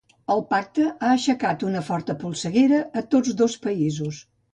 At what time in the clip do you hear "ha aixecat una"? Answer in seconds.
0.91-1.83